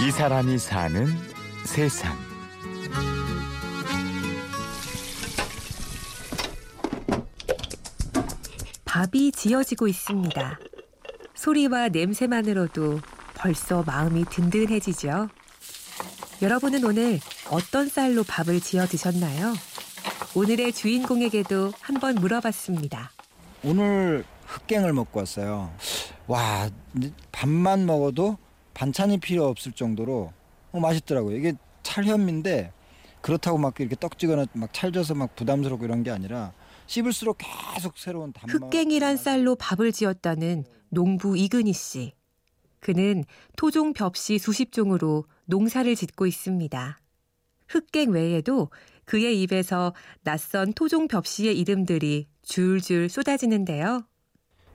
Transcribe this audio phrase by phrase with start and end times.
[0.00, 1.06] 이 사람이 사는
[1.64, 2.16] 세상.
[8.84, 10.58] 밥이 지어지고 있습니다.
[11.34, 13.00] 소리와 냄새만으로도
[13.34, 15.28] 벌써 마음이 든든해지죠.
[16.42, 17.18] 여러분은 오늘
[17.50, 19.52] 어떤 쌀로 밥을 지어 드셨나요?
[20.36, 23.10] 오늘의 주인공에게도 한번 물어봤습니다.
[23.64, 25.72] 오늘 흑갱을 먹고 왔어요.
[26.28, 26.70] 와,
[27.32, 28.38] 밥만 먹어도
[28.78, 30.32] 반찬이 필요 없을 정도로
[30.70, 31.36] 어, 맛있더라고요.
[31.36, 32.72] 이게 찰현미인데
[33.20, 36.52] 그렇다고 막 이렇게 떡지거나 막 찰져서 막 부담스럽고 이런 게 아니라
[36.86, 37.38] 씹을수록
[37.74, 38.54] 계속 새로운 단맛.
[38.54, 42.12] 흑갱이란 쌀로 밥을 지었다는 농부 이근희 씨.
[42.78, 43.24] 그는
[43.56, 47.00] 토종 벽시 수십 종으로 농사를 짓고 있습니다.
[47.66, 48.70] 흑갱 외에도
[49.04, 49.92] 그의 입에서
[50.22, 54.04] 낯선 토종 벽시의 이름들이 줄줄 쏟아지는데요.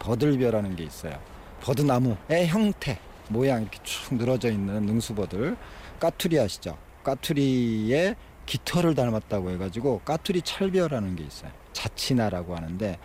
[0.00, 1.18] 버들벼라는 게 있어요.
[1.62, 5.56] 버드나무의 형태, 모양 이렇게 쭉 늘어져 있는 능수버들.
[5.98, 6.78] 까투리 아시죠?
[7.04, 11.50] 까투리의 깃털을 닮았다고 해가지고 까투리 찰벼라는 게 있어요.
[11.72, 12.98] 자치나라고 하는데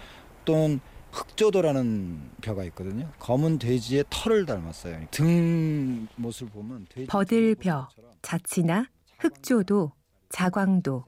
[0.46, 0.80] 또는
[1.12, 3.12] 흑조도라는 벼가 있거든요.
[3.20, 5.08] 검은 돼지의 털을 닮았어요.
[5.12, 7.90] 등 모습을 보면 돼지 버들벼,
[8.22, 8.86] 자치나,
[9.20, 9.92] 흑조도,
[10.30, 11.06] 자광도.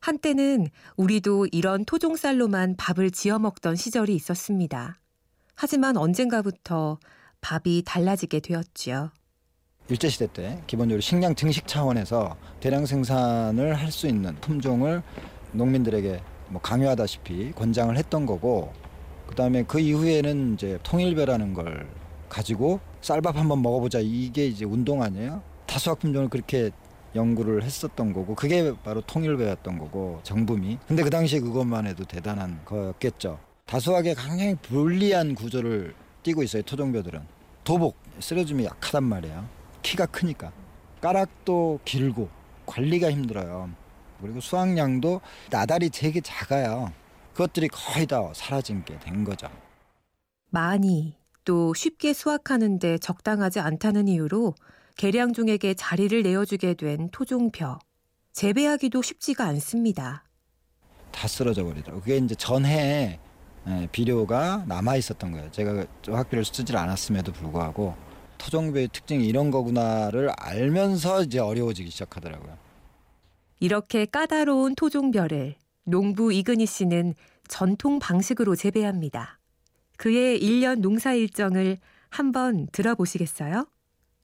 [0.00, 4.98] 한때는 우리도 이런 토종쌀로만 밥을 지어 먹던 시절이 있었습니다.
[5.54, 6.98] 하지만 언젠가부터
[7.42, 9.10] 밥이 달라지게 되었지요.
[9.88, 15.02] 일제시대 때 기본적으로 식량 증식 차원에서 대량 생산을 할 수 있는 품종을
[15.52, 18.72] 농민들에게 뭐 강요하다시피 권장을 했던 거고
[19.26, 21.90] 그다음에 그 이후에는 이제 통일배라는 걸
[22.28, 25.42] 가지고 쌀밥 한번 먹어보자 이게 이제 운동 아니에요?
[25.66, 26.70] 다수학 품종을 그렇게
[27.14, 30.78] 연구를 했었던 거고 그게 바로 통일배였던 거고 정부미.
[30.86, 33.38] 근데 그 당시에 그것만 해도 대단한 거였겠죠.
[33.66, 37.20] 다수학에 굉장히 불리한 구조를 띠고 있어요 토종벼들은.
[37.64, 39.48] 도복 쓰러짐이 약하단 말이에요.
[39.82, 40.52] 키가 크니까
[41.00, 42.28] 까락도 길고
[42.66, 43.70] 관리가 힘들어요.
[44.20, 46.92] 그리고 수확량도 나달이 되게 작아요.
[47.32, 49.48] 그것들이 거의 다 사라진 게 된 거죠.
[50.50, 54.54] 많이 또 쉽게 수확하는데 적당하지 않다는 이유로
[54.96, 57.78] 계량종에게 자리를 내어주게 된 토종벼.
[58.32, 60.24] 재배하기도 쉽지가 않습니다.
[61.10, 62.00] 다 쓰러져 버리더라고요.
[62.02, 63.18] 그게 이제 전해에
[63.68, 65.50] 예, 비료가 남아 있었던 거예요.
[65.52, 67.94] 제가 학비를 쓰질 않았음에도 불구하고
[68.38, 72.56] 토종벼의 특징이 이런 거구나를 알면서 이제 어려워지기 시작하더라고요.
[73.60, 77.14] 이렇게 까다로운 토종벼를 농부 이근희 씨는
[77.46, 79.38] 전통 방식으로 재배합니다.
[79.96, 83.66] 그의 1년 농사 일정을 한번 들어보시겠어요?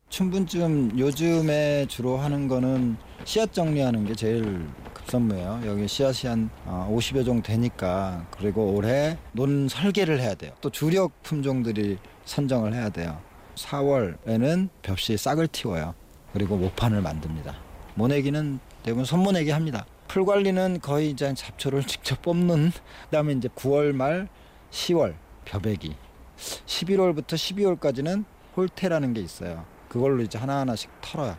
[0.09, 4.66] 춘분쯤 요즘에 주로 하는 거는 씨앗 정리하는 게 제일
[5.08, 5.62] 급선무예요.
[5.64, 10.52] 여기 씨앗이 한 50여 어, 종 되니까 그리고 올해 논 설계를 해야 돼요.
[10.60, 13.19] 또 주력 품종들이 선정을 해야 돼요.
[13.56, 15.94] 4월에는 벽시 싹을 틔워요.
[16.32, 17.56] 그리고 모판을 만듭니다.
[17.94, 19.86] 모내기는 대부분 손모내기 합니다.
[20.06, 22.70] 풀 관리는 거의 이제 잡초를 직접 뽑는
[23.06, 24.28] 그다음에 이제 9월 말
[24.70, 25.14] 10월
[25.46, 25.96] 벼베기
[26.66, 28.25] 11월부터 12월까지는
[28.56, 29.64] 홀테라는 게 있어요.
[29.88, 31.36] 그걸로 이제 하나하나씩 털어요.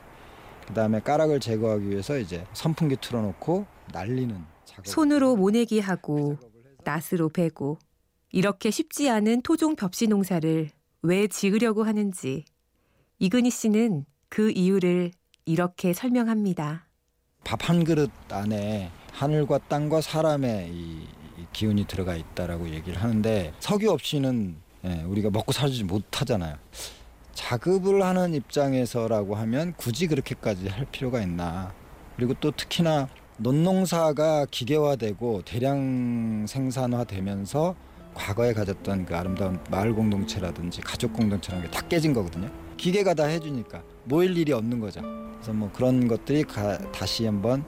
[0.69, 4.35] 그다음에 까락을 제거하기 위해서 이제 선풍기 틀어놓고 날리는
[4.65, 4.87] 작업.
[4.87, 6.37] 손으로 모내기 하고
[6.83, 7.77] 낫으로 베고
[8.31, 10.69] 이렇게 쉽지 않은 토종 벽시 농사를
[11.01, 12.45] 왜 지으려고 하는지
[13.17, 15.11] 이근희 씨는 그 이유를
[15.45, 16.85] 이렇게 설명합니다.
[17.43, 21.07] 밥 한 그릇 안에 하늘과 땅과 사람의 이
[21.51, 24.55] 기운이 들어가 있다라고 얘기를 하는데 석유 없이는
[24.85, 26.55] 예, 우리가 먹고 살지 못하잖아요.
[27.39, 31.71] 자급을 하는 입장에서라고 하면 굳이 그렇게까지 할 필요가 있나.
[32.17, 33.07] 그리고 또 특히나
[33.37, 37.75] 논농사가 기계화되고 대량 생산화되면서
[38.13, 42.51] 과거에 가졌던 그 아름다운 마을 공동체라든지 가족 공동체라는 게 다 깨진 거거든요.
[42.75, 45.01] 기계가 다 해주니까 모일 일이 없는 거죠.
[45.35, 47.63] 그래서 뭐 그런 것들이 가, 다시 한번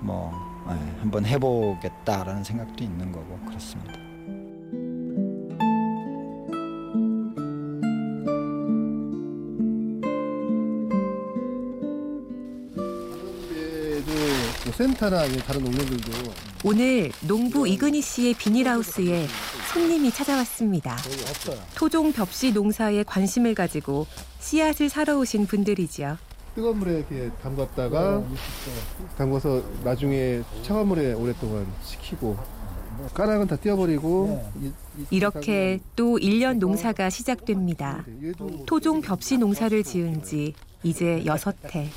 [0.00, 0.30] 뭐
[0.68, 4.05] 네, 한번 해보겠다라는 생각도 있는 거고 그렇습니다.
[14.76, 16.12] 센터나 다른 농민들도
[16.62, 19.26] 오늘 농부 이근희 씨의 비닐하우스에
[19.72, 20.98] 손님이 찾아왔습니다.
[21.74, 24.06] 토종 벽시 농사에 관심을 가지고
[24.38, 26.18] 씨앗을 사러 오신 분들이지요.
[26.54, 28.22] 뜨거운 물에 이렇게 담갔다가
[29.16, 32.36] 담궈서 나중에 차가운 물에 오랫동안 식히고
[33.14, 34.44] 까락은 다 띄어버리고
[35.10, 38.04] 이렇게 또 1년 농사가 시작됩니다.
[38.66, 40.52] 토종 벽시 농사를 지은 지
[40.82, 41.88] 이제 여섯 해.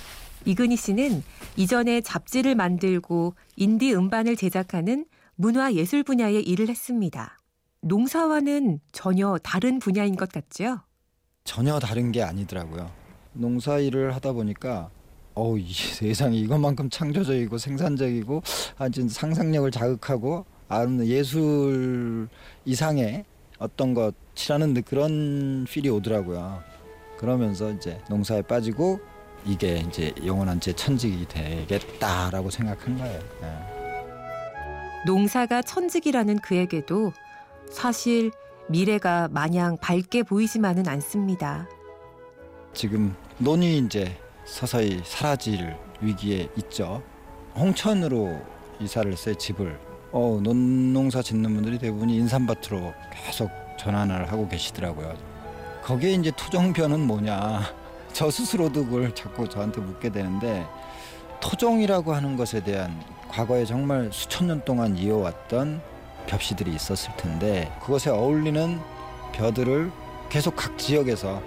[0.46, 1.24] 이근희 씨는
[1.58, 5.06] 이전에 잡지를 만들고 인디 음반을 제작하는
[5.36, 7.38] 문화 예술 분야의 일을 했습니다.
[7.82, 10.80] 농사와는 전혀 다른 분야인 것 같죠?
[11.44, 12.92] 전혀 다른 게 아니더라고요.
[13.34, 14.90] 농사 일을 하다 보니까
[15.34, 18.42] 어우 이 세상에 이것만큼 창조적이고 생산적이고
[18.78, 22.28] 아주 상상력을 자극하고 아름 예술
[22.66, 23.26] 이상의
[23.58, 26.62] 어떤 것이라는 그런 필이 오더라고요.
[27.18, 29.00] 그러면서 이제 농사에 빠지고
[29.46, 33.20] 이게 이제 영원한 제 천직이 되겠다라고 생각한 거예요.
[33.44, 33.80] 예.
[35.06, 37.14] 농사가 천직이라는 그에게도
[37.72, 38.32] 사실
[38.68, 41.68] 미래가 마냥 밝게 보이지만은 않습니다.
[42.74, 44.16] 지금 논이 이제
[44.46, 47.02] 서서히 사라질 위기에 있죠.
[47.56, 48.40] 홍천으로
[48.80, 49.80] 이사를 새 집을
[50.12, 55.14] 어, 논농사 짓는 분들이 대부분 인삼밭으로 계속 전환을 하고 계시더라고요.
[55.84, 57.62] 거기에 이제 토종변은 뭐냐?
[58.20, 60.68] 저 스스로도 그걸 자꾸 저한테 묻게 되는데
[61.40, 65.82] 토종이라고 하는 것에 대한 과거에 정말 수천 년 동안 이어왔던
[66.28, 68.78] 벽시들이 있었을 텐데 그것에 어울리는
[69.32, 69.90] 벼들을
[70.28, 71.42] 계속 각 지역에서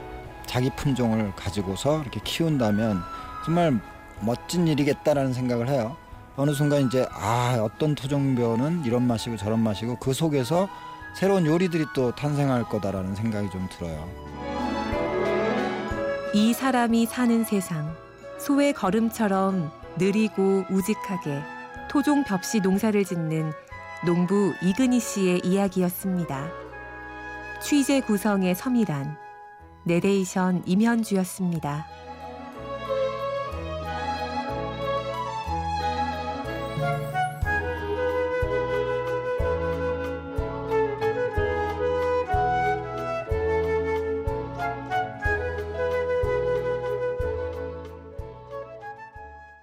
[0.46, 3.02] 자기 품종을 가지고서 이렇게 키운다면
[3.44, 3.78] 정말
[4.20, 5.94] 멋진 일이겠다라는 생각을 해요.
[6.36, 10.70] 어느 순간 이제 아 어떤 토종벼는 이런 맛이고 저런 맛이고 그 속에서
[11.14, 14.41] 새로운 요리들이 또 탄생할 거다라는 생각이 좀 들어요.
[16.34, 17.94] 이 사람이 사는 세상
[18.38, 21.42] 소의 걸음처럼 느리고 우직하게
[21.90, 23.52] 토종 벽시 농사를 짓는
[24.06, 26.48] 농부 이근희 씨의 이야기였습니다.
[27.60, 29.18] 취재 구성의 서미란
[29.84, 31.84] 내레이션 임현주였습니다.